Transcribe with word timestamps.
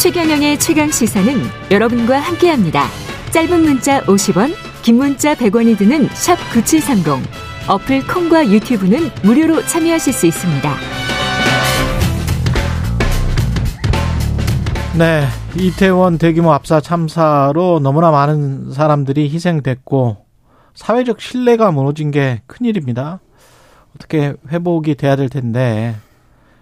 최경영의 0.00 0.58
최강 0.58 0.90
시사는 0.90 1.30
여러분과 1.70 2.20
함께합니다. 2.20 2.84
짧은 3.32 3.60
문자 3.60 4.00
50원, 4.04 4.54
긴 4.82 4.96
문자 4.96 5.34
100원이 5.34 5.76
드는 5.76 6.08
샵 6.14 6.36
9730. 6.54 7.22
어플 7.68 8.06
콩과 8.06 8.48
유튜브는 8.48 9.10
무료로 9.22 9.60
참여하실 9.66 10.12
수 10.14 10.26
있습니다. 10.26 10.74
네, 14.96 15.26
이태원 15.58 16.16
대규모 16.16 16.54
압사 16.54 16.80
참사로 16.80 17.78
너무나 17.80 18.10
많은 18.10 18.72
사람들이 18.72 19.28
희생됐고 19.28 20.16
사회적 20.72 21.20
신뢰가 21.20 21.72
무너진 21.72 22.10
게 22.10 22.40
큰일입니다. 22.46 23.20
어떻게 23.94 24.32
회복이 24.48 24.94
돼야 24.94 25.14
될 25.14 25.28
텐데 25.28 25.94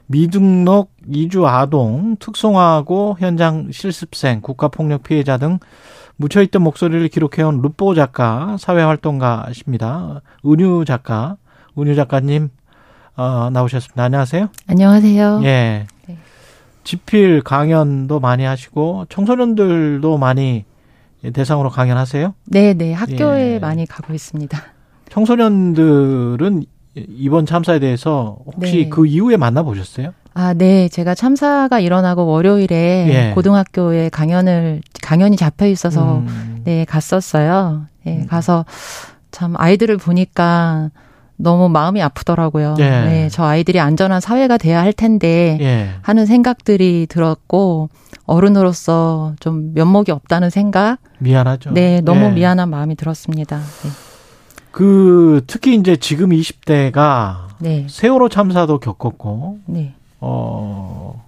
미등록 0.09 0.91
이주 1.07 1.47
아동 1.47 2.17
특송화하고 2.19 3.17
현장 3.21 3.71
실습생 3.71 4.41
국가폭력 4.41 5.03
피해자 5.03 5.37
등 5.37 5.59
묻혀있던 6.17 6.63
목소리를 6.63 7.07
기록해온 7.09 7.61
루포 7.63 7.95
작가 7.95 8.57
사회활동가십니다. 8.59 10.23
은유 10.45 10.85
작가 10.87 11.37
은유 11.79 11.95
작가님 11.95 12.49
어, 13.17 13.51
나오셨습니다. 13.51 14.03
안녕하세요. 14.03 14.49
안녕하세요. 14.67 15.41
예. 15.45 15.87
네. 16.07 16.17
집필 16.85 17.43
강연도 17.43 18.19
많이 18.19 18.45
하시고 18.45 19.05
청소년들도 19.11 20.17
많이 20.17 20.65
대상으로 21.33 21.69
강연하세요? 21.69 22.35
네, 22.47 22.75
네. 22.75 22.93
학교에 22.95 23.55
예. 23.55 23.59
많이 23.59 23.87
가고 23.87 24.15
있습니다. 24.15 24.59
청소년들은 25.11 26.65
이번 27.09 27.47
참사에 27.47 27.79
대해서 27.79 28.39
혹시 28.47 28.85
네. 28.85 28.89
그 28.89 29.07
이후에 29.07 29.37
만나보셨어요? 29.37 30.13
아, 30.35 30.55
네. 30.55 30.89
제가 30.89 31.15
참사가 31.15 31.81
일어나고 31.81 32.27
월요일에 32.27 33.09
예. 33.09 33.35
고등학교에 33.35 34.09
강연을, 34.09 34.83
강연이 35.03 35.37
잡혀 35.37 35.67
있어서, 35.67 36.19
음. 36.19 36.61
네, 36.65 36.85
갔었어요. 36.85 37.87
네, 38.05 38.19
음. 38.19 38.27
가서 38.27 38.65
참 39.31 39.55
아이들을 39.57 39.97
보니까 39.97 40.91
너무 41.37 41.69
마음이 41.69 42.03
아프더라고요. 42.03 42.77
예. 42.79 42.83
네, 42.85 43.29
저 43.31 43.45
아이들이 43.45 43.81
안전한 43.81 44.21
사회가 44.21 44.59
돼야 44.59 44.81
할 44.81 44.93
텐데 44.93 45.59
예. 45.61 45.91
하는 46.03 46.27
생각들이 46.27 47.07
들었고 47.09 47.89
어른으로서 48.27 49.35
좀 49.41 49.73
면목이 49.75 50.13
없다는 50.13 50.51
생각. 50.51 50.99
미안하죠. 51.19 51.71
네, 51.73 52.01
너무 52.01 52.27
예. 52.27 52.31
미안한 52.31 52.69
마음이 52.71 52.97
들었습니다. 52.97 53.59
네. 53.59 54.08
그 54.71 55.43
특히 55.47 55.75
이제 55.75 55.97
지금 55.97 56.31
20대가 56.31 57.49
네. 57.59 57.87
세월호 57.89 58.29
참사도 58.29 58.79
겪었고 58.79 59.59
네. 59.67 59.95
어, 60.21 61.25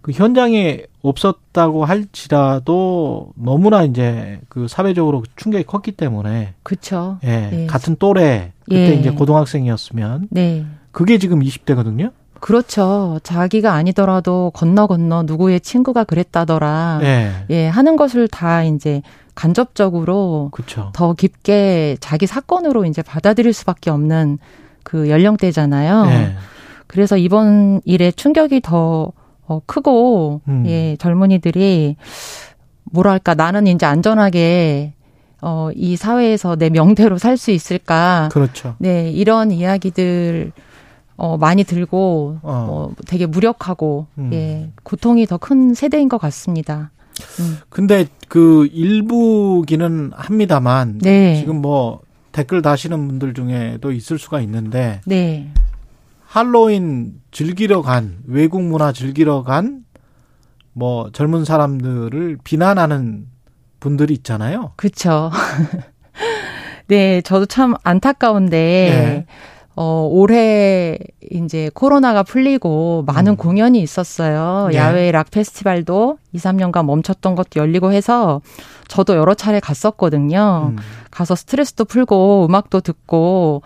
그 0.00 0.12
현장에 0.12 0.82
없었다고 1.02 1.84
할지라도 1.84 3.32
너무나 3.34 3.82
이제 3.82 4.40
그 4.48 4.68
사회적으로 4.68 5.24
충격이 5.36 5.64
컸기 5.64 5.92
때문에. 5.92 6.54
그쵸. 6.62 7.18
예. 7.24 7.48
네. 7.50 7.66
같은 7.66 7.96
또래, 7.96 8.52
그때 8.64 8.90
예. 8.90 8.94
이제 8.94 9.10
고등학생이었으면. 9.10 10.28
네. 10.30 10.64
그게 10.92 11.18
지금 11.18 11.40
20대거든요? 11.40 12.12
그렇죠. 12.40 13.18
자기가 13.22 13.72
아니더라도 13.72 14.52
건너 14.54 14.86
건너 14.86 15.22
누구의 15.24 15.60
친구가 15.60 16.04
그랬다더라. 16.04 17.00
예. 17.02 17.32
예, 17.50 17.66
하는 17.66 17.96
것을 17.96 18.28
다 18.28 18.62
이제 18.62 19.02
간접적으로 19.36 20.48
그쵸. 20.52 20.90
더 20.92 21.12
깊게 21.12 21.98
자기 22.00 22.26
사건으로 22.26 22.84
이제 22.86 23.02
받아들일 23.02 23.52
수밖에 23.52 23.90
없는 23.90 24.38
그 24.82 25.08
연령대잖아요. 25.08 26.06
예. 26.10 26.32
그래서 26.88 27.16
이번 27.16 27.80
일에 27.84 28.10
충격이 28.10 28.62
더 28.62 29.12
어, 29.46 29.60
크고 29.66 30.40
음. 30.48 30.64
예 30.66 30.96
젊은이들이 30.98 31.96
뭐랄까 32.90 33.34
나는 33.34 33.66
이제 33.68 33.86
안전하게 33.86 34.94
어, 35.42 35.70
이 35.74 35.96
사회에서 35.96 36.56
내 36.56 36.70
명대로 36.70 37.18
살 37.18 37.36
수 37.36 37.50
있을까? 37.50 38.28
그렇죠. 38.32 38.74
네, 38.78 39.10
이런 39.10 39.50
이야기들 39.50 40.52
어, 41.16 41.36
많이 41.36 41.62
들고 41.64 42.38
어. 42.42 42.66
어 42.70 42.90
되게 43.06 43.26
무력하고 43.26 44.06
음. 44.18 44.30
예, 44.32 44.70
고통이 44.82 45.26
더 45.26 45.36
큰 45.38 45.74
세대인 45.74 46.08
것 46.08 46.18
같습니다. 46.18 46.90
음. 47.40 47.58
근데 47.68 48.06
그 48.28 48.68
일부기는 48.72 50.12
합니다만 50.14 50.98
네. 50.98 51.36
지금 51.36 51.62
뭐 51.62 52.00
댓글 52.32 52.62
다시는 52.62 53.08
분들 53.08 53.34
중에도 53.34 53.92
있을 53.92 54.18
수가 54.18 54.40
있는데 54.42 55.00
네. 55.06 55.50
할로윈 56.26 57.20
즐기러 57.30 57.82
간 57.82 58.18
외국 58.26 58.62
문화 58.62 58.92
즐기러 58.92 59.42
간 59.42 59.86
뭐 60.76 61.10
젊은 61.10 61.46
사람들을 61.46 62.36
비난하는 62.44 63.28
분들이 63.80 64.12
있잖아요. 64.12 64.72
그렇죠. 64.76 65.30
네, 66.86 67.22
저도 67.22 67.46
참 67.46 67.74
안타까운데 67.82 68.56
네. 68.56 69.26
어, 69.78 70.08
올해 70.10 70.98
이제 71.30 71.70
코로나가 71.74 72.22
풀리고 72.22 73.04
많은 73.06 73.32
음. 73.32 73.36
공연이 73.36 73.80
있었어요. 73.80 74.68
네. 74.72 74.78
야외 74.78 75.12
락 75.12 75.30
페스티벌도 75.30 76.16
2, 76.32 76.38
3년간 76.38 76.86
멈췄던 76.86 77.34
것도 77.34 77.60
열리고 77.60 77.92
해서 77.92 78.40
저도 78.88 79.16
여러 79.16 79.34
차례 79.34 79.60
갔었거든요. 79.60 80.72
음. 80.72 80.78
가서 81.10 81.34
스트레스도 81.34 81.84
풀고 81.84 82.46
음악도 82.46 82.80
듣고 82.80 83.60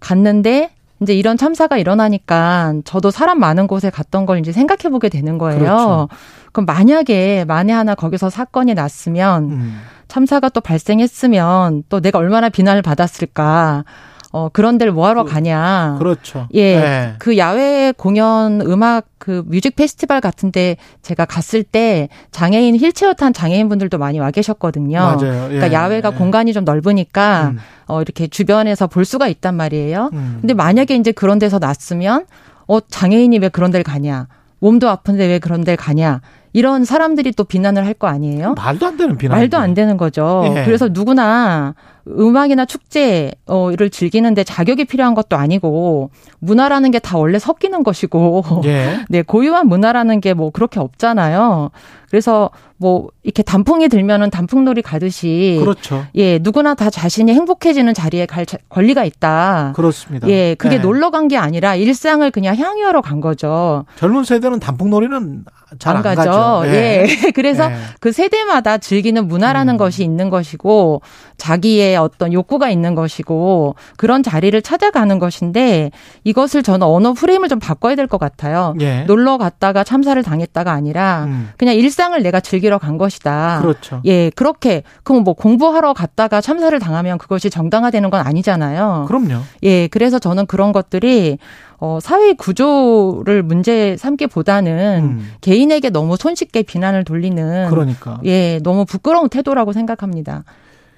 갔는데 0.00 0.70
이제 1.02 1.14
이런 1.14 1.36
참사가 1.36 1.76
일어나니까 1.76 2.74
저도 2.84 3.10
사람 3.10 3.38
많은 3.38 3.66
곳에 3.66 3.90
갔던 3.90 4.24
걸 4.24 4.38
이제 4.38 4.52
생각해 4.52 4.90
보게 4.90 5.10
되는 5.10 5.36
거예요. 5.36 5.58
그렇죠. 5.58 6.08
그럼 6.52 6.64
만약에 6.64 7.44
만에 7.46 7.72
하나 7.72 7.94
거기서 7.94 8.30
사건이 8.30 8.72
났으면 8.72 9.50
음. 9.50 9.80
참사가 10.08 10.48
또 10.48 10.62
발생했으면 10.62 11.84
또 11.90 12.00
내가 12.00 12.18
얼마나 12.18 12.48
비난을 12.48 12.80
받았을까. 12.80 13.84
어, 14.32 14.48
그런 14.52 14.78
데를 14.78 14.92
뭐하러 14.92 15.24
그, 15.24 15.32
가냐. 15.32 15.96
그렇죠. 15.98 16.46
예. 16.54 16.76
네. 16.76 17.14
그 17.18 17.36
야외 17.36 17.92
공연 17.96 18.60
음악 18.60 19.06
그 19.18 19.42
뮤직 19.46 19.74
페스티벌 19.74 20.20
같은데 20.20 20.76
제가 21.02 21.24
갔을 21.24 21.64
때 21.64 22.08
장애인 22.30 22.76
휠체어 22.76 23.14
탄 23.14 23.32
장애인분들도 23.32 23.98
많이 23.98 24.20
와 24.20 24.30
계셨거든요. 24.30 24.98
맞아요. 24.98 25.44
예. 25.44 25.48
그러니까 25.48 25.72
야외가 25.72 26.12
예. 26.12 26.16
공간이 26.16 26.52
좀 26.52 26.64
넓으니까 26.64 27.48
음. 27.54 27.58
어, 27.86 28.00
이렇게 28.00 28.28
주변에서 28.28 28.86
볼 28.86 29.04
수가 29.04 29.26
있단 29.26 29.56
말이에요. 29.56 30.10
음. 30.12 30.38
근데 30.40 30.54
만약에 30.54 30.94
이제 30.94 31.10
그런 31.10 31.40
데서 31.40 31.58
났으면 31.58 32.26
어, 32.68 32.78
장애인이 32.80 33.38
왜 33.38 33.48
그런 33.48 33.72
데를 33.72 33.82
가냐. 33.82 34.28
몸도 34.60 34.88
아픈데 34.88 35.26
왜 35.26 35.38
그런 35.40 35.64
데를 35.64 35.76
가냐. 35.76 36.20
이런 36.52 36.84
사람들이 36.84 37.32
또 37.32 37.44
비난을 37.44 37.84
할 37.86 37.94
거 37.94 38.06
아니에요? 38.08 38.54
말도 38.56 38.86
안 38.86 38.96
되는 38.96 39.18
비난. 39.18 39.36
말도 39.38 39.56
안 39.58 39.74
되는 39.74 39.96
거죠. 39.96 40.42
예. 40.56 40.64
그래서 40.64 40.88
누구나 40.90 41.74
음악이나 42.08 42.64
축제를 42.64 43.90
즐기는데 43.90 44.42
자격이 44.44 44.84
필요한 44.86 45.14
것도 45.14 45.36
아니고 45.36 46.10
문화라는 46.40 46.90
게 46.92 46.98
다 47.00 47.18
원래 47.18 47.38
섞이는 47.38 47.82
것이고 47.82 48.62
예. 48.64 49.00
네 49.08 49.22
고유한 49.22 49.68
문화라는 49.68 50.20
게 50.20 50.30
뭐 50.34 50.50
그렇게 50.50 50.78
없잖아요. 50.80 51.70
그래서 52.08 52.50
뭐 52.78 53.08
이렇게 53.22 53.42
단풍이 53.42 53.88
들면은 53.88 54.30
단풍놀이 54.30 54.80
가듯이 54.82 55.58
그렇죠. 55.60 56.04
예, 56.14 56.38
누구나 56.38 56.74
다 56.74 56.88
자신이 56.90 57.32
행복해지는 57.32 57.92
자리에 57.94 58.26
갈 58.26 58.46
권리가 58.68 59.04
있다. 59.04 59.72
그렇습니다. 59.76 60.28
예, 60.28 60.54
그게 60.58 60.76
네. 60.76 60.82
놀러 60.82 61.10
간 61.10 61.28
게 61.28 61.36
아니라 61.36 61.74
일상을 61.76 62.28
그냥 62.30 62.56
향유하러 62.56 63.02
간 63.02 63.20
거죠. 63.20 63.84
젊은 63.96 64.24
세대는 64.24 64.58
단풍놀이는 64.60 65.44
잘안 65.78 66.02
가죠. 66.02 66.16
가죠. 66.22 66.30
예. 66.66 67.06
예. 67.08 67.30
그래서 67.34 67.70
예. 67.70 67.76
그 68.00 68.12
세대마다 68.12 68.78
즐기는 68.78 69.26
문화라는 69.26 69.74
음. 69.74 69.78
것이 69.78 70.04
있는 70.04 70.28
것이고 70.30 71.00
자기의 71.38 71.96
어떤 71.96 72.32
욕구가 72.34 72.68
있는 72.68 72.94
것이고 72.94 73.76
그런 73.96 74.22
자리를 74.22 74.60
찾아가는 74.60 75.18
것인데 75.18 75.90
이것을 76.24 76.62
저는 76.62 76.86
언어 76.86 77.14
프레임을 77.14 77.48
좀 77.48 77.58
바꿔야 77.58 77.94
될 77.94 78.10
것 78.10 78.18
같아요. 78.18 78.74
예. 78.80 79.04
놀러 79.04 79.38
갔다가 79.38 79.84
참사를 79.84 80.20
당했다가 80.22 80.72
아니라 80.72 81.24
음. 81.28 81.50
그냥 81.56 81.74
일상을 81.76 82.20
내가 82.22 82.40
즐기러 82.40 82.76
간 82.78 82.98
것이다. 82.98 83.60
그렇죠. 83.62 84.02
예, 84.04 84.30
그렇게 84.30 84.82
그럼 85.04 85.22
뭐 85.22 85.32
공부하러 85.34 85.94
갔다가 85.94 86.40
참사를 86.40 86.76
당하면 86.80 87.16
그것이 87.16 87.48
정당화되는 87.50 88.10
건 88.10 88.26
아니잖아요. 88.26 89.04
그럼요. 89.06 89.40
예, 89.62 89.86
그래서 89.86 90.18
저는 90.18 90.46
그런 90.46 90.72
것들이 90.72 91.38
어, 91.80 91.98
사회 92.00 92.34
구조를 92.34 93.42
문제 93.42 93.96
삼기보다는 93.96 95.02
음. 95.02 95.32
개인에게 95.40 95.90
너무 95.90 96.16
손쉽게 96.16 96.62
비난을 96.62 97.04
돌리는 97.04 97.68
그러니까 97.70 98.20
예 98.24 98.60
너무 98.62 98.84
부끄러운 98.84 99.28
태도라고 99.28 99.72
생각합니다. 99.72 100.44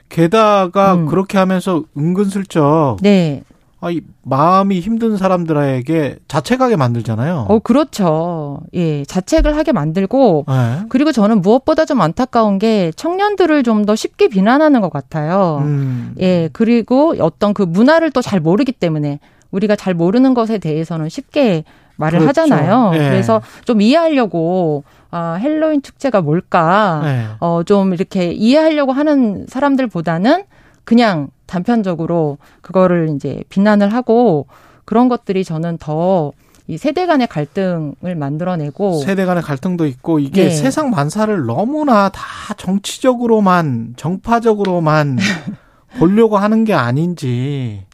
게다가 0.08 0.94
음. 0.94 1.06
그렇게 1.06 1.38
하면서 1.38 1.84
은근슬쩍 1.96 2.98
네. 3.00 3.42
아이 3.80 4.00
마음이 4.22 4.78
힘든 4.78 5.16
사람들에게 5.16 6.16
자책하게 6.28 6.76
만들잖아요. 6.76 7.46
어 7.48 7.58
그렇죠. 7.58 8.60
예, 8.74 9.04
자책을 9.04 9.56
하게 9.56 9.72
만들고 9.72 10.44
네. 10.46 10.80
그리고 10.88 11.10
저는 11.10 11.40
무엇보다 11.42 11.84
좀 11.84 12.00
안타까운 12.00 12.58
게 12.60 12.92
청년들을 12.94 13.62
좀 13.64 13.84
더 13.86 13.96
쉽게 13.96 14.28
비난하는 14.28 14.80
것 14.80 14.92
같아요. 14.92 15.58
음. 15.62 16.14
예, 16.20 16.48
그리고 16.52 17.14
어떤 17.18 17.54
그 17.54 17.62
문화를 17.62 18.10
또 18.12 18.20
잘 18.22 18.38
모르기 18.38 18.70
때문에 18.70 19.18
우리가 19.52 19.76
잘 19.76 19.94
모르는 19.94 20.34
것에 20.34 20.58
대해서는 20.58 21.08
쉽게 21.08 21.64
말을 21.96 22.18
그렇죠. 22.18 22.42
하잖아요. 22.42 22.90
네. 22.90 22.98
그래서 22.98 23.40
좀 23.64 23.80
이해하려고 23.80 24.82
아, 25.10 25.34
헬로윈 25.34 25.82
축제가 25.82 26.22
뭘까? 26.22 27.00
네. 27.04 27.26
어, 27.38 27.62
좀 27.64 27.94
이렇게 27.94 28.32
이해하려고 28.32 28.92
하는 28.92 29.46
사람들보다는 29.48 30.44
그냥 30.84 31.28
단편적으로 31.46 32.38
그거를 32.62 33.12
이제 33.14 33.44
비난을 33.50 33.92
하고 33.92 34.46
그런 34.84 35.08
것들이 35.08 35.44
저는 35.44 35.78
더 35.78 36.32
이 36.68 36.78
세대 36.78 37.06
간의 37.06 37.26
갈등을 37.26 38.14
만들어내고 38.16 39.00
세대 39.00 39.24
간의 39.24 39.42
갈등도 39.42 39.86
있고 39.86 40.20
이게 40.20 40.44
네. 40.44 40.50
세상 40.50 40.90
만사를 40.90 41.44
너무나 41.44 42.08
다 42.08 42.54
정치적으로만 42.56 43.94
정파적으로만 43.96 45.18
보려고 45.98 46.38
하는 46.38 46.64
게 46.64 46.72
아닌지 46.72 47.84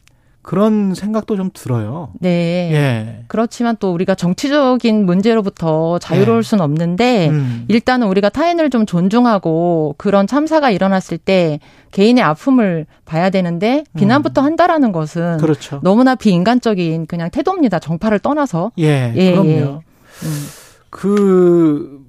그런 0.41 0.95
생각도 0.95 1.35
좀 1.35 1.49
들어요. 1.53 2.09
네. 2.19 2.29
예. 2.71 3.23
그렇지만 3.27 3.75
또 3.79 3.93
우리가 3.93 4.15
정치적인 4.15 5.05
문제로부터 5.05 5.99
자유로울 5.99 6.39
예. 6.39 6.41
수는 6.41 6.63
없는데 6.63 7.29
음. 7.29 7.65
일단은 7.67 8.07
우리가 8.07 8.29
타인을 8.29 8.69
좀 8.69 8.85
존중하고 8.85 9.95
그런 9.97 10.27
참사가 10.27 10.71
일어났을 10.71 11.17
때 11.17 11.59
개인의 11.91 12.23
아픔을 12.23 12.85
봐야 13.05 13.29
되는데 13.29 13.83
비난부터 13.97 14.41
음. 14.41 14.45
한다라는 14.45 14.91
것은 14.91 15.37
그렇죠. 15.37 15.81
너무나 15.83 16.15
비인간적인 16.15 17.07
그냥 17.07 17.29
태도입니다. 17.29 17.79
정파를 17.79 18.19
떠나서. 18.19 18.71
예. 18.79 19.13
예 19.15 19.31
그럼요. 19.31 19.49
예. 19.49 19.63
음. 19.65 20.47
그 20.89 21.99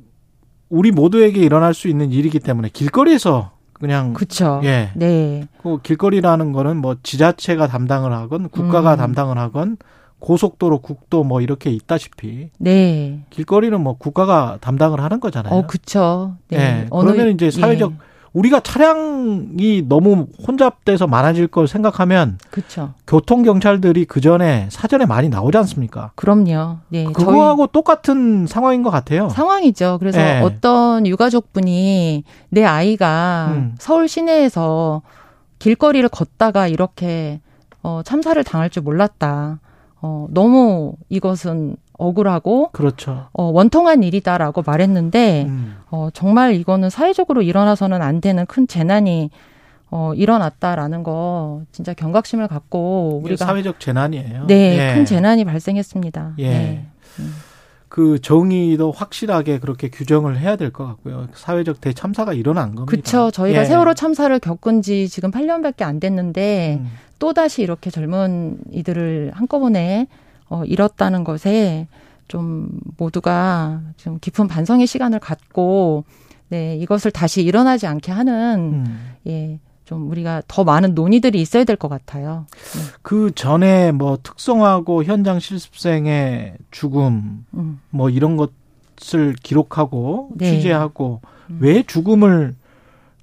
우리 0.69 0.93
모두에게 0.93 1.41
일어날 1.41 1.75
수 1.75 1.89
있는 1.89 2.13
일이기 2.13 2.39
때문에 2.39 2.71
길거리에서 2.73 3.51
그냥 3.81 4.13
그렇죠. 4.13 4.61
예. 4.65 4.91
네. 4.95 5.49
그 5.63 5.81
길거리라는 5.83 6.53
거는 6.53 6.77
뭐 6.77 6.97
지자체가 7.03 7.67
담당을 7.67 8.13
하건 8.13 8.49
국가가 8.51 8.95
음. 8.95 8.99
담당을 8.99 9.39
하건 9.39 9.79
고속도로, 10.21 10.81
국도 10.81 11.25
뭐 11.25 11.41
이렇게 11.41 11.71
있다시피. 11.71 12.51
네. 12.59 13.25
길거리는 13.31 13.81
뭐 13.81 13.97
국가가 13.97 14.59
담당을 14.61 15.01
하는 15.01 15.19
거잖아요. 15.19 15.55
어, 15.55 15.67
그렇죠. 15.67 16.37
네. 16.49 16.83
예. 16.83 16.89
그러면 16.91 17.31
이제 17.31 17.51
사회적 17.51 17.93
예. 17.93 18.10
우리가 18.33 18.61
차량이 18.61 19.83
너무 19.89 20.29
혼잡돼서 20.47 21.07
많아질 21.07 21.49
걸 21.49 21.67
생각하면 21.67 22.39
그렇죠. 22.51 22.95
교통 23.07 23.43
경찰들이 23.43 24.05
그 24.05 24.21
전에 24.21 24.69
사전에 24.71 25.07
많이 25.07 25.29
나오지 25.29 25.59
않습니까? 25.59 26.13
그럼요. 26.15 26.79
네. 26.89 27.05
그거하고 27.05 27.67
똑같은 27.67 28.47
상황인 28.47 28.83
것 28.83 28.91
같아요. 28.91 29.29
상황이죠. 29.31 29.97
그래서 29.99 30.19
네. 30.19 30.41
어떤 30.43 31.07
유가족분이 31.07 32.25
내 32.51 32.65
아이가 32.65 33.49
음. 33.53 33.75
서울 33.79 34.07
시내에서 34.09 35.03
길거리를 35.59 36.09
걷다가 36.09 36.69
이렇게 36.69 37.41
어, 37.83 38.03
참사를 38.05 38.43
당할 38.45 38.71
줄 38.71 38.83
몰랐다. 38.83 39.61
어, 40.03 40.27
너무 40.31 40.95
이것은 41.09 41.77
억울하고 42.01 42.71
그렇죠. 42.73 43.27
어, 43.33 43.45
원통한 43.45 44.03
일이다라고 44.03 44.63
말했는데 44.67 45.45
음. 45.49 45.77
어, 45.91 46.09
정말 46.15 46.55
이거는 46.55 46.91
사회적으로 46.91 47.43
일어나서는 47.43 48.03
안 48.03 48.21
되는 48.21 48.47
큰 48.47 48.67
재난이 48.67 49.31
어, 49.93 50.13
일어났다라는 50.15 51.03
거 51.03 51.63
진짜 51.73 51.93
경각심을 51.95 52.49
갖고 52.49 53.21
우리가 53.25 53.45
사회적 53.45 53.81
재난이에요. 53.81 54.47
네, 54.47 54.79
예. 54.91 54.95
큰 54.95 55.05
재난이 55.05 55.45
발생했습니다. 55.45 56.35
예. 56.39 56.49
네. 56.49 56.87
음. 57.19 57.35
그 57.89 58.21
정의도 58.21 58.93
확실하게 58.93 59.59
그렇게 59.59 59.89
규정을 59.91 60.39
해야 60.39 60.55
될 60.55 60.71
것 60.71 60.87
같고요. 60.87 61.27
사회적 61.35 61.81
대참사가 61.81 62.35
일어난 62.35 62.77
겁니다. 62.77 62.87
그렇죠. 62.89 63.33
저희가 63.33 63.63
예. 63.63 63.65
세월호 63.65 63.95
참사를 63.95 64.39
겪은 64.39 64.81
지 64.83 65.09
지금 65.09 65.33
8년밖에 65.33 65.83
안 65.83 65.99
됐는데 65.99 66.79
음. 66.81 66.91
또 67.19 67.33
다시 67.33 67.63
이렇게 67.63 67.91
젊은 67.91 68.59
이들을 68.71 69.33
한꺼번에 69.35 70.07
어, 70.51 70.65
잃었다는 70.65 71.25
것에 71.25 71.89
좀 72.29 72.69
모두가 72.99 73.81
좀 73.97 74.19
깊은 74.21 74.47
반성의 74.49 74.87
시간을 74.87 75.19
갖고 75.21 76.05
네, 76.49 76.77
이것을 76.77 77.11
다시 77.11 77.43
일어나지 77.43 77.87
않게 77.87 78.13
하는 78.13 78.85
음. 78.87 79.11
예. 79.27 79.59
좀 79.85 80.09
우리가 80.09 80.43
더 80.47 80.63
많은 80.63 80.95
논의들이 80.95 81.41
있어야 81.41 81.65
될 81.65 81.75
것 81.77 81.89
같아요. 81.89 82.47
네. 82.75 82.81
그 83.03 83.33
전에 83.35 83.91
뭐 83.91 84.19
특성화고 84.23 85.03
현장 85.03 85.41
실습생의 85.41 86.55
죽음 86.71 87.45
음. 87.55 87.81
뭐 87.91 88.09
이런 88.09 88.37
것을 88.37 89.35
기록하고 89.43 90.29
네. 90.37 90.53
취재하고 90.55 91.21
음. 91.51 91.59
왜 91.61 91.83
죽음을 91.83 92.55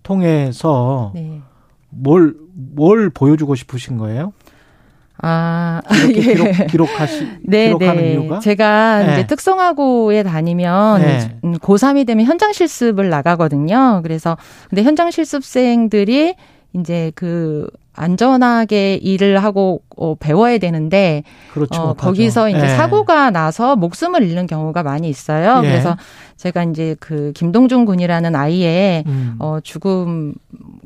통해서 0.04 1.12
네. 1.16 1.42
뭘, 1.90 2.36
뭘 2.54 3.10
보여주고 3.10 3.56
싶으신 3.56 3.98
거예요? 3.98 4.34
아, 5.20 5.82
이렇게 6.04 6.18
예. 6.18 6.34
기록, 6.34 6.68
기록하시, 6.68 7.28
네, 7.44 7.68
기록하는 7.68 8.04
네. 8.04 8.12
이유가? 8.12 8.40
제가 8.40 9.04
네. 9.04 9.14
이제 9.14 9.28
특성화고에 9.28 10.24
다니면 10.24 11.02
네. 11.02 11.40
음, 11.44 11.54
고3이 11.58 12.06
되면 12.06 12.26
현장 12.26 12.54
실습을 12.54 13.10
나가거든요. 13.10 14.02
그래서 14.04 14.38
근데 14.70 14.84
현장 14.84 15.10
실습생들이 15.10 16.36
이제 16.74 17.12
그 17.16 17.68
안전하게 17.98 18.96
일을 18.96 19.44
하고 19.44 19.82
어, 19.98 20.16
배워야 20.16 20.60
되는데 20.60 21.24
그렇죠, 21.52 21.82
어, 21.82 21.94
거기서 21.94 22.50
이제 22.50 22.62
네. 22.62 22.78
사고가 22.78 23.32
나서 23.32 23.76
목숨을 23.76 24.22
잃는 24.22 24.46
경우가 24.46 24.84
많이 24.84 25.10
있어요. 25.10 25.62
예. 25.64 25.68
그래서 25.68 25.98
제가 26.38 26.64
이제 26.66 26.96
그 27.00 27.34
김동준 27.36 27.86
군이라는 27.86 28.36
아이의 28.36 29.04
음. 29.08 29.36
어, 29.40 29.58
죽음 29.64 30.36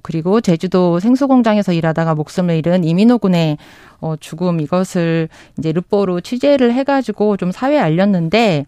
그리고 0.02 0.40
제주도 0.40 1.00
생수 1.00 1.28
공장에서 1.28 1.74
일하다가 1.74 2.16
목숨을 2.16 2.56
잃은 2.56 2.86
이민호 2.86 3.18
군의 3.20 3.58
어, 4.00 4.16
죽음 4.18 4.62
이것을 4.62 5.28
이제 5.60 5.74
르뽀로 5.74 6.22
취재를 6.22 6.74
해가지고 6.74 7.36
좀 7.36 7.52
사회에 7.52 7.78
알렸는데 7.78 8.66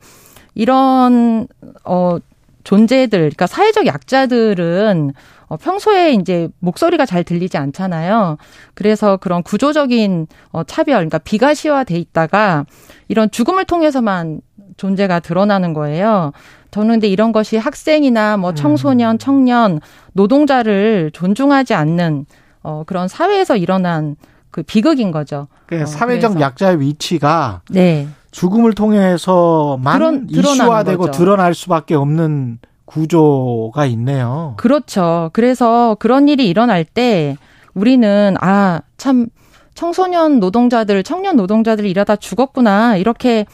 이런 0.53 1.47
어 1.85 2.17
존재들, 2.63 3.19
그러니까 3.19 3.47
사회적 3.47 3.85
약자들은 3.85 5.13
어, 5.47 5.57
평소에 5.57 6.13
이제 6.13 6.49
목소리가 6.59 7.05
잘 7.05 7.23
들리지 7.23 7.57
않잖아요. 7.57 8.37
그래서 8.73 9.17
그런 9.17 9.43
구조적인 9.43 10.27
어, 10.51 10.63
차별, 10.63 10.95
그러니까 10.95 11.19
비가시화돼 11.19 11.95
있다가 11.95 12.65
이런 13.07 13.29
죽음을 13.29 13.65
통해서만 13.65 14.41
존재가 14.77 15.19
드러나는 15.19 15.73
거예요. 15.73 16.31
저는 16.71 16.95
근데 16.95 17.07
이런 17.07 17.31
것이 17.31 17.57
학생이나 17.57 18.37
뭐 18.37 18.51
음. 18.51 18.55
청소년, 18.55 19.19
청년, 19.19 19.79
노동자를 20.13 21.11
존중하지 21.13 21.75
않는 21.75 22.25
어, 22.63 22.83
그런 22.87 23.07
사회에서 23.07 23.55
일어난 23.57 24.15
그 24.49 24.63
비극인 24.63 25.11
거죠. 25.11 25.47
그 25.65 25.85
사회적 25.85 26.33
그래서. 26.33 26.39
약자의 26.39 26.79
위치가 26.79 27.61
네. 27.69 28.07
죽음을 28.33 28.73
통해서만 28.73 30.27
드러, 30.27 30.51
이슈화되고 30.53 31.05
거죠. 31.05 31.17
드러날 31.17 31.53
수밖에 31.53 31.95
없는 31.95 32.59
구조가 32.85 33.85
있네요. 33.87 34.55
그렇죠. 34.57 35.29
그래서 35.33 35.95
그런 35.99 36.27
일이 36.27 36.49
일어날 36.49 36.83
때 36.83 37.37
우리는 37.73 38.35
아, 38.41 38.81
참 38.97 39.27
청소년 39.75 40.39
노동자들, 40.39 41.03
청년 41.03 41.35
노동자들 41.37 41.85
일하다 41.85 42.17
죽었구나. 42.17 42.97
이렇게 42.97 43.45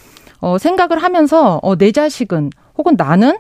어 0.42 0.58
생각을 0.58 1.04
하면서 1.04 1.60
어 1.64 1.76
내 1.76 1.92
자식은 1.92 2.50
혹은 2.78 2.96
나는 2.98 3.38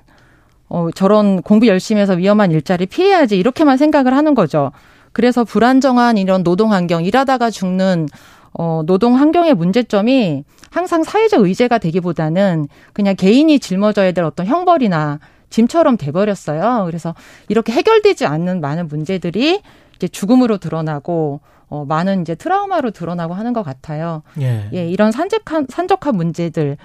어 0.70 0.90
저런 0.94 1.42
공부 1.42 1.68
열심히 1.68 2.02
해서 2.02 2.14
위험한 2.14 2.52
일자리 2.52 2.86
피해야지 2.86 3.38
이렇게만 3.40 3.78
생각을 3.78 4.16
하는 4.16 4.36
거죠. 4.36 4.72
그래서 5.12 5.44
불안정한 5.44 6.18
이런 6.18 6.44
노동 6.44 6.72
환경, 6.72 7.04
일하다가 7.04 7.50
죽는 7.50 8.08
어, 8.54 8.84
노동 8.86 9.18
환경의 9.18 9.54
문제점이 9.54 10.44
항상 10.72 11.04
사회적 11.04 11.42
의제가 11.42 11.78
되기보다는 11.78 12.68
그냥 12.94 13.16
개인이 13.16 13.60
짊어져야 13.60 14.12
될 14.12 14.26
어떤 14.26 14.46
형벌이나 14.46 15.20
짐처럼 15.50 15.98
돼버렸어요. 15.98 16.84
그래서 16.86 17.16
이렇게 17.48 17.72
해결되지 17.74 18.26
않는 18.26 18.62
많은 18.62 18.88
문제들이 18.88 19.62
이제 19.96 20.08
죽음으로 20.08 20.58
드러나고 20.58 21.42
어, 21.70 21.86
많은 21.86 22.22
이제 22.22 22.36
트라우마로 22.36 22.92
드러나고 22.92 23.34
하는 23.34 23.54
것 23.54 23.64
같아요. 23.64 24.24
예, 24.40 24.70
예 24.74 24.88
이런 24.88 25.12
산적한 25.12 25.68
산적한 25.70 26.16
문제들. 26.16 26.78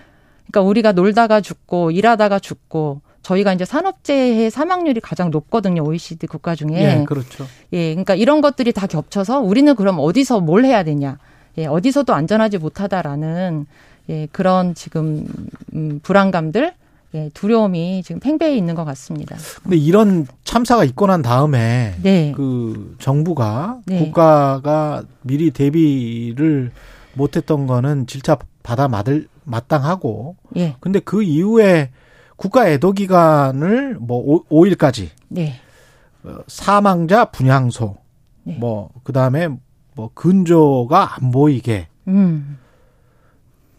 그러니까 0.46 0.68
우리가 0.68 0.92
놀다가 0.92 1.40
죽고 1.40 1.90
일하다가 1.90 2.38
죽고 2.38 3.00
저희가 3.22 3.54
이제 3.54 3.64
산업재해 3.64 4.50
사망률이 4.50 5.00
가장 5.00 5.30
높거든요. 5.30 5.82
OECD 5.82 6.26
국가 6.26 6.54
중에. 6.54 6.74
예, 6.74 7.04
그렇죠. 7.06 7.46
예, 7.72 7.90
그러니까 7.90 8.14
이런 8.14 8.42
것들이 8.42 8.72
다 8.72 8.86
겹쳐서 8.86 9.40
우리는 9.40 9.74
그럼 9.74 9.98
어디서 9.98 10.40
뭘 10.40 10.66
해야 10.66 10.82
되냐? 10.82 11.18
예, 11.58 11.66
어디서도 11.66 12.14
안전하지 12.14 12.58
못하다라는 12.58 13.66
예, 14.10 14.26
그런 14.32 14.74
지금 14.74 15.26
음, 15.74 16.00
불안감들 16.02 16.74
예, 17.14 17.30
두려움이 17.32 18.02
지금 18.02 18.20
팽배해 18.20 18.56
있는 18.56 18.74
것 18.74 18.84
같습니다. 18.84 19.36
근데 19.62 19.76
이런 19.76 20.26
참사가 20.42 20.82
있고 20.84 21.06
난 21.06 21.22
다음에 21.22 21.94
네. 22.02 22.32
그 22.34 22.96
정부가 22.98 23.78
네. 23.86 23.98
국가가 23.98 25.04
미리 25.22 25.52
대비를 25.52 26.72
못했던 27.14 27.66
거는 27.66 28.08
질차 28.08 28.36
받아 28.64 28.88
맞을 28.88 29.28
마땅하고. 29.44 30.36
예. 30.56 30.74
근데 30.80 30.98
그 30.98 31.22
이후에 31.22 31.90
국가 32.36 32.68
애도 32.68 32.92
기간을 32.92 33.98
뭐 34.00 34.42
5, 34.48 34.66
일까지 34.66 35.10
네. 35.28 35.54
어, 36.24 36.38
사망자 36.48 37.26
분향소 37.26 37.96
네. 38.42 38.56
뭐 38.58 38.90
그다음에 39.04 39.48
뭐 39.94 40.10
근조가 40.14 41.16
안 41.16 41.30
보이게 41.30 41.88
음. 42.08 42.58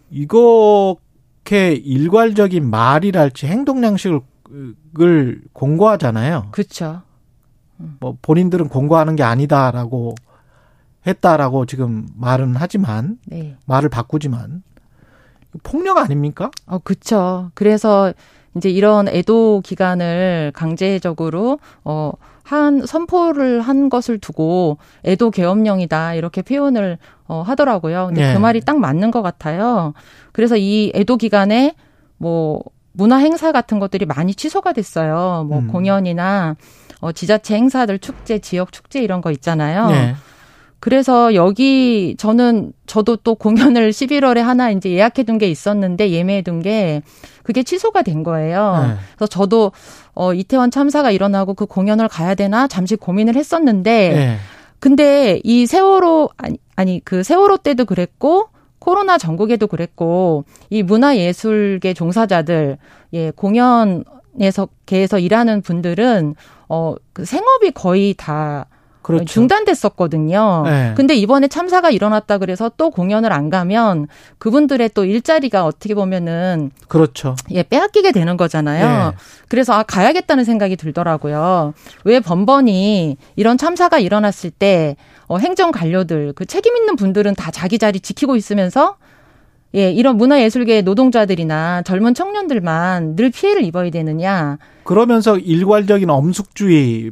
이렇게 0.09 1.73
일괄적인 1.73 2.69
말이랄지 2.69 3.47
행동 3.47 3.83
양식을 3.83 5.41
공고하잖아요. 5.53 6.47
그렇죠. 6.51 7.01
뭐 7.99 8.17
본인들은 8.21 8.69
공고하는 8.69 9.15
게 9.15 9.23
아니다라고 9.23 10.15
했다라고 11.05 11.65
지금 11.65 12.07
말은 12.15 12.55
하지만 12.55 13.19
네. 13.25 13.57
말을 13.65 13.89
바꾸지만 13.89 14.63
폭력 15.63 15.97
아닙니까? 15.97 16.51
어, 16.65 16.79
그렇죠. 16.79 17.51
그래서 17.53 18.13
이제 18.55 18.69
이런 18.69 19.07
애도 19.07 19.61
기간을 19.63 20.51
강제적으로 20.55 21.59
어, 21.83 22.11
한 22.43 22.85
선포를 22.85 23.61
한 23.61 23.89
것을 23.89 24.19
두고 24.19 24.77
애도 25.03 25.31
계엄령이다 25.31 26.13
이렇게 26.13 26.41
표현을 26.41 26.97
어, 27.27 27.41
하더라고요. 27.41 28.07
근데 28.07 28.27
네. 28.27 28.33
그 28.33 28.39
말이 28.39 28.61
딱 28.61 28.77
맞는 28.77 29.11
것 29.11 29.21
같아요. 29.21 29.93
그래서 30.31 30.55
이 30.55 30.91
애도 30.95 31.17
기간에 31.17 31.75
뭐 32.17 32.61
문화 32.91 33.17
행사 33.17 33.51
같은 33.51 33.79
것들이 33.79 34.05
많이 34.05 34.33
취소가 34.33 34.73
됐어요. 34.73 35.45
뭐 35.49 35.59
음. 35.59 35.67
공연이나 35.67 36.55
어, 37.01 37.11
지자체 37.11 37.55
행사들 37.55 37.99
축제, 37.99 38.39
지역 38.39 38.71
축제 38.71 39.01
이런 39.01 39.21
거 39.21 39.31
있잖아요. 39.31 39.87
네. 39.87 40.15
그래서 40.79 41.33
여기 41.33 42.15
저는 42.17 42.73
저도 42.85 43.15
또 43.17 43.35
공연을 43.35 43.89
11월에 43.91 44.39
하나 44.39 44.69
이제 44.71 44.91
예약해 44.91 45.23
둔 45.23 45.37
게 45.37 45.47
있었는데 45.47 46.11
예매해 46.11 46.41
둔 46.41 46.61
게 46.61 47.01
그게 47.43 47.63
취소가 47.63 48.01
된 48.01 48.23
거예요. 48.23 48.85
네. 48.87 48.93
그래서 49.15 49.27
저도 49.27 49.71
어 50.13 50.33
이태원 50.33 50.71
참사가 50.71 51.11
일어나고 51.11 51.53
그 51.53 51.65
공연을 51.65 52.07
가야 52.07 52.35
되나 52.35 52.67
잠시 52.67 52.95
고민을 52.95 53.35
했었는데 53.35 54.09
네. 54.13 54.37
근데 54.79 55.41
이 55.43 55.65
세월호 55.65 56.29
아니 56.37 56.57
아니 56.75 57.01
그 57.03 57.23
세월호 57.23 57.57
때도 57.57 57.85
그랬고 57.85 58.49
코로나 58.79 59.17
전국에도 59.17 59.65
그랬고 59.67 60.45
이 60.69 60.83
문화예술계 60.83 61.93
종사자들 61.95 62.77
예 63.13 63.31
공연에서 63.31 64.67
계에서 64.85 65.17
일하는 65.17 65.61
분들은 65.61 66.35
어그 66.67 67.25
생업이 67.25 67.71
거의 67.71 68.13
다 68.15 68.67
그렇죠. 69.05 69.25
중단됐었거든요. 69.25 70.63
네. 70.65 70.93
근데 70.97 71.13
이번에 71.13 71.47
참사가 71.47 71.91
일어났다 71.91 72.39
그래서 72.39 72.71
또 72.75 72.89
공연을 72.89 73.31
안 73.31 73.51
가면 73.51 74.07
그분들의 74.39 74.89
또 74.95 75.05
일자리가 75.05 75.63
어떻게 75.63 75.93
보면은 75.93 76.71
그렇죠. 76.87 77.35
예, 77.51 77.61
빼앗기게 77.61 78.11
되는 78.11 78.35
거잖아요. 78.35 79.11
네. 79.11 79.17
그래서 79.47 79.73
아 79.73 79.83
가야겠다는 79.83 80.43
생각이 80.43 80.75
들더라고요. 80.75 81.75
왜 82.03 82.19
번번이 82.19 83.17
이런 83.35 83.59
참사가 83.59 83.99
일어났을 83.99 84.49
때 84.49 84.95
어, 85.27 85.37
행정 85.37 85.69
관료들 85.69 86.33
그 86.35 86.47
책임 86.47 86.75
있는 86.75 86.95
분들은 86.95 87.35
다 87.35 87.51
자기 87.51 87.77
자리 87.77 87.99
지키고 87.99 88.35
있으면서 88.35 88.95
예, 89.75 89.91
이런 89.91 90.17
문화예술계 90.17 90.81
노동자들이나 90.81 91.83
젊은 91.83 92.15
청년들만 92.15 93.15
늘 93.15 93.29
피해를 93.29 93.63
입어야 93.63 93.91
되느냐. 93.91 94.57
그러면서 94.83 95.37
일괄적인 95.37 96.09
엄숙주의 96.09 97.11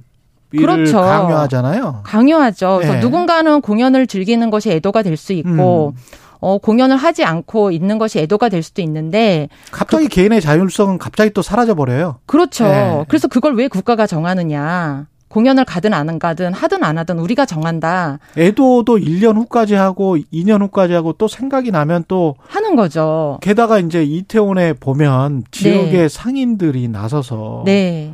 그렇죠. 0.58 1.02
강요하잖아요. 1.02 2.02
강요하죠. 2.04 2.78
그래서 2.78 2.94
네. 2.94 3.00
누군가는 3.00 3.62
공연을 3.62 4.08
즐기는 4.08 4.50
것이 4.50 4.72
애도가 4.72 5.02
될 5.02 5.18
수 5.18 5.34
있고 5.34 5.94
음. 5.96 6.02
어, 6.40 6.58
공연을 6.58 6.98
하지 6.98 7.24
않고 7.24 7.72
있는 7.72 7.98
것이 7.98 8.20
애도가 8.20 8.50
될 8.50 8.64
수도 8.64 8.82
있는데 8.82 9.48
갑자기 9.72 10.06
그, 10.06 10.10
개인의 10.10 10.42
자율성은 10.42 10.98
갑자기 10.98 11.32
또 11.32 11.42
사라져 11.42 11.74
버려요. 11.74 12.18
그렇죠. 12.26 12.66
네. 12.66 13.06
그래서 13.08 13.30
그걸 13.30 13.56
왜 13.56 13.70
국가가 13.70 14.06
정하느냐? 14.06 15.06
공연을 15.30 15.66
가든 15.66 15.94
안 15.94 16.20
가든 16.20 16.54
하든 16.54 16.84
안 16.84 16.98
하든 16.98 17.18
우리가 17.18 17.46
정한다. 17.46 18.20
애도도 18.38 18.98
1년 18.98 19.36
후까지 19.38 19.74
하고 19.74 20.18
2년 20.34 20.62
후까지 20.62 20.94
하고 20.94 21.14
또 21.14 21.28
생각이 21.28 21.72
나면 21.72 22.04
또 22.08 22.36
하는 22.48 22.76
거죠. 22.76 23.40
게다가 23.42 23.80
이제 23.80 24.04
이태원에 24.04 24.74
보면 24.74 25.44
지역의 25.50 25.92
네. 25.94 26.10
상인들이 26.10 26.88
나서서 26.90 27.64
네. 27.66 28.14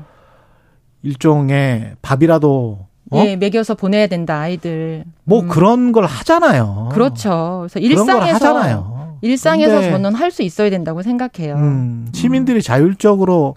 일종의 1.04 1.94
밥이라도 2.02 2.80
어? 3.12 3.24
예, 3.26 3.36
먹여서 3.36 3.76
보내야 3.76 4.08
된다 4.08 4.40
아이들. 4.40 5.04
뭐 5.24 5.42
음. 5.42 5.48
그런 5.48 5.92
걸 5.92 6.06
하잖아요. 6.06 6.90
그렇죠. 6.92 7.66
그래서 7.70 7.80
일상에서 7.80 9.00
일상에서 9.22 9.82
저는 9.82 10.14
할 10.16 10.32
수 10.32 10.44
있어야 10.44 10.70
된다고 10.70 11.02
생각해요. 11.02 11.56
음, 11.56 12.08
시민들이 12.14 12.60
음. 12.60 12.62
자율적으로 12.62 13.56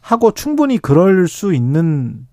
하고 0.00 0.32
충분히 0.32 0.78
그럴 0.78 1.28
수 1.28 1.54
있는 1.54 2.26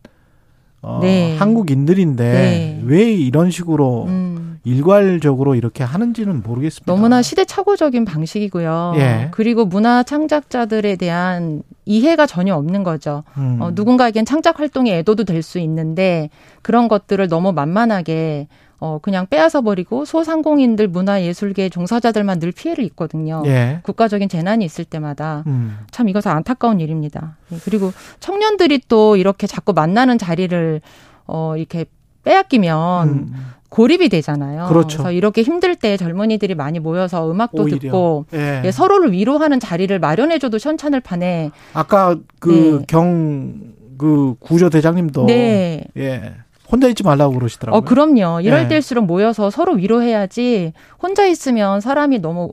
어, 0.81 0.99
네. 1.01 1.37
한국인들인데 1.37 2.23
네. 2.23 2.81
왜 2.85 3.11
이런 3.13 3.51
식으로 3.51 4.05
음. 4.07 4.50
일괄적으로 4.63 5.55
이렇게 5.55 5.83
하는지는 5.83 6.43
모르겠습니다. 6.43 6.91
너무나 6.91 7.21
시대착오적인 7.21 8.05
방식이고요. 8.05 8.93
예. 8.97 9.27
그리고 9.31 9.65
문화 9.65 10.03
창작자들에 10.03 10.95
대한 10.97 11.63
이해가 11.85 12.25
전혀 12.27 12.55
없는 12.55 12.83
거죠. 12.83 13.23
음. 13.37 13.57
어, 13.59 13.71
누군가에겐 13.73 14.25
창작 14.25 14.59
활동의 14.59 14.99
애도도 14.99 15.23
될 15.23 15.41
수 15.41 15.57
있는데 15.59 16.29
그런 16.61 16.87
것들을 16.87 17.27
너무 17.27 17.51
만만하게 17.51 18.47
어, 18.79 18.99
그냥 19.01 19.25
빼앗아 19.27 19.61
버리고 19.61 20.05
소상공인들 20.05 20.87
문화예술계 20.87 21.69
종사자들만 21.69 22.39
늘 22.39 22.51
피해를 22.51 22.83
입거든요. 22.83 23.41
예. 23.47 23.79
국가적인 23.83 24.29
재난이 24.29 24.63
있을 24.65 24.85
때마다. 24.85 25.43
음. 25.47 25.77
참 25.89 26.09
이것은 26.09 26.29
안타까운 26.31 26.79
일입니다. 26.79 27.37
예, 27.51 27.57
그리고 27.63 27.91
청년들이 28.19 28.81
또 28.87 29.17
이렇게 29.17 29.47
자꾸 29.47 29.73
만나는 29.73 30.17
자리를 30.19 30.81
어, 31.25 31.55
이렇게 31.57 31.85
빼앗기면 32.23 33.07
음. 33.09 33.33
고립이 33.71 34.09
되잖아요. 34.09 34.67
그렇죠. 34.67 34.97
그래서 34.97 35.11
이렇게 35.13 35.43
힘들 35.43 35.77
때 35.77 35.95
젊은이들이 35.95 36.55
많이 36.55 36.79
모여서 36.79 37.31
음악도 37.31 37.63
오히려. 37.63 37.79
듣고 37.79 38.25
예. 38.33 38.61
예, 38.65 38.71
서로를 38.71 39.13
위로하는 39.13 39.61
자리를 39.61 39.97
마련해줘도 39.97 40.57
현찬을 40.61 40.99
판에 40.99 41.51
아까 41.73 42.17
그 42.39 42.83
경그 42.85 43.07
네. 43.07 43.73
그 43.97 44.35
구조 44.39 44.69
대장님도 44.69 45.25
네. 45.27 45.85
예. 45.95 46.33
혼자 46.69 46.89
있지 46.89 47.03
말라고 47.03 47.33
그러시더라고요. 47.33 47.77
어, 47.77 47.81
그럼요. 47.81 48.41
이럴 48.41 48.63
예. 48.63 48.67
때일수록 48.67 49.05
모여서 49.05 49.49
서로 49.49 49.73
위로해야지 49.73 50.73
혼자 51.01 51.25
있으면 51.25 51.79
사람이 51.79 52.19
너무 52.19 52.51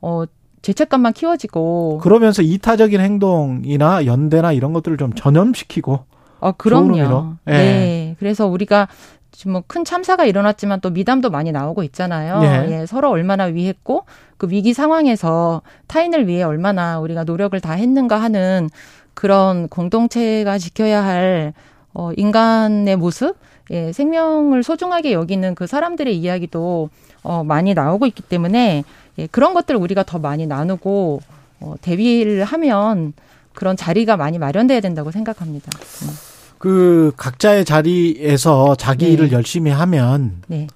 어 0.00 0.22
죄책감만 0.62 1.14
키워지고 1.14 1.98
그러면서 1.98 2.42
이타적인 2.42 3.00
행동이나 3.00 4.06
연대나 4.06 4.52
이런 4.52 4.72
것들을 4.72 4.98
좀 4.98 5.14
전염시키고 5.14 6.04
어, 6.38 6.52
그럼요. 6.52 7.34
예. 7.48 7.52
네. 7.52 8.16
그래서 8.20 8.46
우리가 8.46 8.86
지금 9.32 9.52
뭐 9.52 9.62
큰 9.66 9.84
참사가 9.84 10.24
일어났지만 10.24 10.80
또 10.80 10.90
미담도 10.90 11.30
많이 11.30 11.52
나오고 11.52 11.82
있잖아요. 11.84 12.40
예. 12.42 12.80
예. 12.80 12.86
서로 12.86 13.10
얼마나 13.10 13.44
위했고 13.44 14.04
그 14.36 14.48
위기 14.50 14.72
상황에서 14.74 15.62
타인을 15.86 16.26
위해 16.26 16.42
얼마나 16.42 16.98
우리가 16.98 17.24
노력을 17.24 17.58
다 17.60 17.72
했는가 17.72 18.20
하는 18.20 18.68
그런 19.14 19.68
공동체가 19.68 20.58
지켜야 20.58 21.04
할 21.04 21.52
어, 21.92 22.10
인간의 22.16 22.96
모습, 22.96 23.36
예, 23.70 23.92
생명을 23.92 24.62
소중하게 24.62 25.12
여기는 25.12 25.54
그 25.54 25.66
사람들의 25.66 26.16
이야기도 26.16 26.88
어, 27.22 27.44
많이 27.44 27.74
나오고 27.74 28.06
있기 28.06 28.22
때문에 28.22 28.84
예, 29.18 29.26
그런 29.28 29.54
것들을 29.54 29.78
우리가 29.80 30.02
더 30.04 30.18
많이 30.18 30.46
나누고 30.46 31.20
어, 31.60 31.74
대비를 31.82 32.44
하면 32.44 33.12
그런 33.52 33.76
자리가 33.76 34.16
많이 34.16 34.38
마련돼야 34.38 34.80
된다고 34.80 35.10
생각합니다. 35.10 35.70
음. 36.02 36.29
그 36.60 37.10
각자의 37.16 37.64
자리에서 37.64 38.74
자기 38.74 39.06
네. 39.06 39.12
일을 39.12 39.32
열심히 39.32 39.70
하면 39.70 40.42
네. 40.46 40.66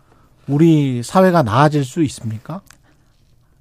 우리 0.49 1.03
사회가 1.03 1.43
나아질 1.43 1.85
수 1.85 2.03
있습니까? 2.05 2.63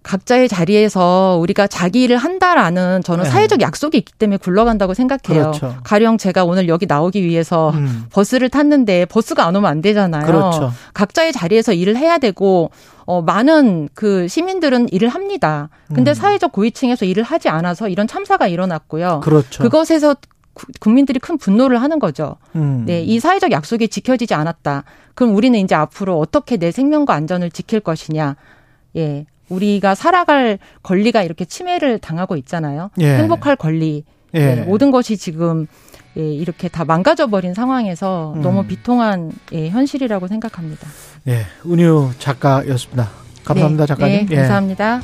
각자의 0.04 0.48
자리에서 0.48 1.38
우리가 1.42 1.68
자기 1.68 2.04
일을 2.04 2.16
한다라는 2.16 3.04
저는 3.04 3.26
네. 3.26 3.30
사회적 3.30 3.60
약속이 3.60 3.98
있기 3.98 4.14
때문에 4.14 4.38
굴러간다고 4.38 4.94
생각해요. 4.94 5.52
그렇죠. 5.52 5.76
가령 5.84 6.18
제가 6.18 6.46
오늘 6.46 6.70
여기 6.70 6.86
나오기 6.86 7.22
위해서 7.24 7.72
음. 7.72 8.06
버스를 8.14 8.50
탔는데 8.50 9.06
버스가 9.06 9.46
안 9.46 9.58
오면 9.58 9.70
안 9.70 9.82
되잖아요. 9.82 10.26
그렇죠. 10.26 10.72
각자의 10.94 11.34
자리에서 11.34 11.74
일을 11.74 11.98
해야 11.98 12.20
되고 12.20 12.72
어 13.06 13.22
많은 13.22 13.90
그 13.94 14.30
시민들은 14.30 14.94
일을 14.94 15.10
합니다. 15.10 15.68
근데 15.94 16.12
음. 16.12 16.16
사회적 16.16 16.54
고위층에서 16.54 17.04
일을 17.04 17.24
하지 17.24 17.50
않아서 17.50 17.90
이런 17.90 18.08
참사가 18.08 18.48
일어났고요. 18.48 19.20
그렇죠. 19.22 19.62
그것에서 19.62 20.16
국민들이 20.80 21.20
큰 21.20 21.38
분노를 21.38 21.82
하는 21.82 22.00
거죠. 22.00 22.38
음. 22.56 22.84
네, 22.86 23.02
이 23.02 23.20
사회적 23.20 23.52
약속이 23.52 23.88
지켜지지 23.88 24.34
않았다. 24.34 24.84
그럼 25.16 25.36
우리는 25.36 25.58
이제 25.60 25.76
앞으로 25.76 26.20
어떻게 26.20 26.58
내 26.58 26.72
생명과 26.72 27.14
안전을 27.14 27.52
지킬 27.52 27.80
것이냐. 27.80 28.36
예. 28.96 29.26
우리가 29.50 29.94
살아갈 29.96 30.58
권리가 30.84 31.22
이렇게 31.24 31.46
침해를 31.46 32.00
당하고 32.00 32.38
있잖아요. 32.38 32.90
예. 33.00 33.18
행복할 33.18 33.56
권리. 33.56 34.04
예. 34.34 34.56
네, 34.56 34.62
모든 34.64 34.90
것이 34.92 35.18
지금 35.18 35.68
예, 36.18 36.22
이렇게 36.22 36.68
다 36.68 36.86
망가져 36.86 37.28
버린 37.28 37.54
상황에서 37.54 38.34
음. 38.36 38.42
너무 38.42 38.66
비통한 38.66 39.32
예, 39.52 39.70
현실이라고 39.70 40.28
생각합니다. 40.28 40.88
예, 41.28 41.46
은유 41.66 42.12
작가였습니다. 42.20 43.10
감사합니다, 43.44 43.84
네, 43.84 43.88
작가님. 43.88 44.26
네, 44.28 44.36
감사합니다. 44.36 45.02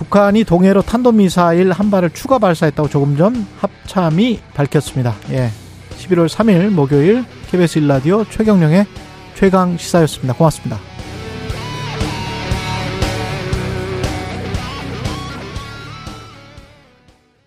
예. 0.00 0.04
북한이 0.04 0.44
동해로 0.44 0.82
탄도미사일 0.82 1.72
한 1.72 1.90
발을 1.90 2.10
추가 2.10 2.38
발사했다고 2.38 2.88
조금 2.88 3.16
전 3.16 3.46
합참이 3.58 4.40
밝혔습니다. 4.54 5.14
예. 5.30 5.50
11월 5.98 6.28
3일 6.28 6.70
목요일 6.70 7.24
KBS 7.50 7.80
일라디오 7.80 8.24
최경령의 8.24 8.86
최강 9.34 9.76
시사였습니다. 9.76 10.34
고맙습니다. 10.34 10.89